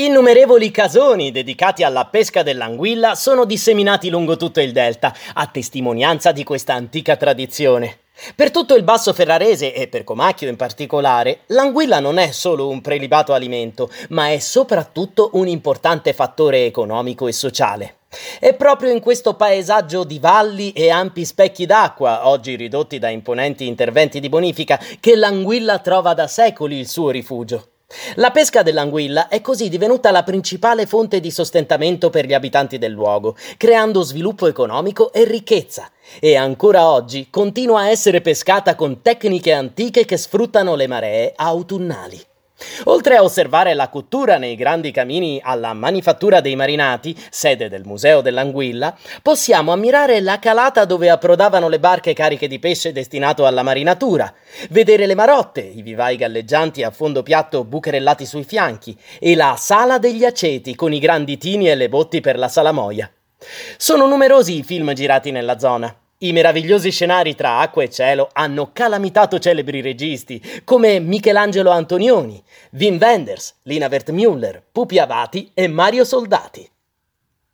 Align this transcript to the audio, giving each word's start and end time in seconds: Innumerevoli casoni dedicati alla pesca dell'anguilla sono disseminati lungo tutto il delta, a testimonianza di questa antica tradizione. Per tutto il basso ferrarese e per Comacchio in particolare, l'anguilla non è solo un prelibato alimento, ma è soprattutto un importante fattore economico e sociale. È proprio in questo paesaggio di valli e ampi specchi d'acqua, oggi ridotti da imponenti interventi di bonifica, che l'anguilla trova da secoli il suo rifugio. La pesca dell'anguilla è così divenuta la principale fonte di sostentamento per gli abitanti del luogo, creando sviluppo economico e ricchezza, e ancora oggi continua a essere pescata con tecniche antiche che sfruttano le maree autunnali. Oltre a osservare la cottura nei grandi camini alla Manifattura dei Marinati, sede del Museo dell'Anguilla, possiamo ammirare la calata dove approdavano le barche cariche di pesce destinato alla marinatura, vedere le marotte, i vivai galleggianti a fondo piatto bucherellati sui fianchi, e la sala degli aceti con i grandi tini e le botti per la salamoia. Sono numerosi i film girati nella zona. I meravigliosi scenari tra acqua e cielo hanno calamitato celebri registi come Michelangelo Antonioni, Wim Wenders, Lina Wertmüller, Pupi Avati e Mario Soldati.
Innumerevoli 0.00 0.70
casoni 0.70 1.30
dedicati 1.30 1.82
alla 1.82 2.06
pesca 2.06 2.42
dell'anguilla 2.42 3.14
sono 3.14 3.44
disseminati 3.44 4.08
lungo 4.08 4.38
tutto 4.38 4.58
il 4.62 4.72
delta, 4.72 5.14
a 5.34 5.46
testimonianza 5.46 6.32
di 6.32 6.42
questa 6.42 6.72
antica 6.72 7.16
tradizione. 7.16 7.98
Per 8.34 8.50
tutto 8.50 8.74
il 8.74 8.82
basso 8.82 9.12
ferrarese 9.12 9.74
e 9.74 9.88
per 9.88 10.04
Comacchio 10.04 10.48
in 10.48 10.56
particolare, 10.56 11.40
l'anguilla 11.48 12.00
non 12.00 12.16
è 12.16 12.30
solo 12.30 12.70
un 12.70 12.80
prelibato 12.80 13.34
alimento, 13.34 13.90
ma 14.08 14.30
è 14.30 14.38
soprattutto 14.38 15.32
un 15.34 15.48
importante 15.48 16.14
fattore 16.14 16.64
economico 16.64 17.26
e 17.26 17.32
sociale. 17.32 17.96
È 18.38 18.54
proprio 18.54 18.92
in 18.92 19.00
questo 19.00 19.34
paesaggio 19.34 20.04
di 20.04 20.18
valli 20.18 20.72
e 20.72 20.88
ampi 20.88 21.26
specchi 21.26 21.66
d'acqua, 21.66 22.26
oggi 22.26 22.56
ridotti 22.56 22.98
da 22.98 23.10
imponenti 23.10 23.66
interventi 23.66 24.18
di 24.18 24.30
bonifica, 24.30 24.80
che 24.98 25.14
l'anguilla 25.14 25.78
trova 25.80 26.14
da 26.14 26.26
secoli 26.26 26.78
il 26.78 26.88
suo 26.88 27.10
rifugio. 27.10 27.69
La 28.14 28.30
pesca 28.30 28.62
dell'anguilla 28.62 29.28
è 29.28 29.40
così 29.40 29.68
divenuta 29.68 30.10
la 30.10 30.22
principale 30.22 30.86
fonte 30.86 31.18
di 31.18 31.30
sostentamento 31.30 32.08
per 32.08 32.24
gli 32.24 32.32
abitanti 32.32 32.78
del 32.78 32.92
luogo, 32.92 33.36
creando 33.56 34.02
sviluppo 34.02 34.46
economico 34.46 35.12
e 35.12 35.24
ricchezza, 35.24 35.90
e 36.20 36.36
ancora 36.36 36.88
oggi 36.88 37.28
continua 37.30 37.80
a 37.80 37.88
essere 37.90 38.20
pescata 38.20 38.76
con 38.76 39.02
tecniche 39.02 39.52
antiche 39.52 40.04
che 40.04 40.16
sfruttano 40.16 40.76
le 40.76 40.86
maree 40.86 41.32
autunnali. 41.34 42.29
Oltre 42.84 43.16
a 43.16 43.22
osservare 43.22 43.74
la 43.74 43.88
cottura 43.88 44.38
nei 44.38 44.54
grandi 44.54 44.90
camini 44.90 45.40
alla 45.42 45.72
Manifattura 45.72 46.40
dei 46.40 46.56
Marinati, 46.56 47.16
sede 47.30 47.68
del 47.68 47.84
Museo 47.84 48.20
dell'Anguilla, 48.20 48.96
possiamo 49.22 49.72
ammirare 49.72 50.20
la 50.20 50.38
calata 50.38 50.84
dove 50.84 51.10
approdavano 51.10 51.68
le 51.68 51.78
barche 51.78 52.12
cariche 52.12 52.48
di 52.48 52.58
pesce 52.58 52.92
destinato 52.92 53.46
alla 53.46 53.62
marinatura, 53.62 54.32
vedere 54.70 55.06
le 55.06 55.14
marotte, 55.14 55.60
i 55.60 55.82
vivai 55.82 56.16
galleggianti 56.16 56.82
a 56.82 56.90
fondo 56.90 57.22
piatto 57.22 57.64
bucherellati 57.64 58.26
sui 58.26 58.44
fianchi, 58.44 58.96
e 59.18 59.34
la 59.34 59.56
sala 59.58 59.98
degli 59.98 60.24
aceti 60.24 60.74
con 60.74 60.92
i 60.92 60.98
grandi 60.98 61.38
tini 61.38 61.68
e 61.68 61.74
le 61.74 61.88
botti 61.88 62.20
per 62.20 62.38
la 62.38 62.48
salamoia. 62.48 63.10
Sono 63.76 64.06
numerosi 64.06 64.58
i 64.58 64.62
film 64.62 64.92
girati 64.92 65.30
nella 65.30 65.58
zona. 65.58 65.94
I 66.22 66.32
meravigliosi 66.32 66.90
scenari 66.90 67.34
tra 67.34 67.60
acqua 67.60 67.82
e 67.82 67.88
cielo 67.88 68.28
hanno 68.34 68.72
calamitato 68.74 69.38
celebri 69.38 69.80
registi 69.80 70.60
come 70.64 70.98
Michelangelo 70.98 71.70
Antonioni, 71.70 72.42
Wim 72.72 72.98
Wenders, 73.00 73.54
Lina 73.62 73.86
Wertmüller, 73.86 74.62
Pupi 74.70 74.98
Avati 74.98 75.50
e 75.54 75.66
Mario 75.66 76.04
Soldati. 76.04 76.70